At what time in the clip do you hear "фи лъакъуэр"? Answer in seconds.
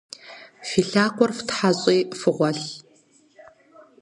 0.67-1.31